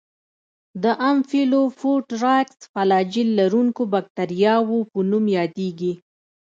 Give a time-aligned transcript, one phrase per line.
[0.83, 5.93] د امفیلوفوټرایکس فلاجیل لرونکو باکتریاوو په نوم یادیږي.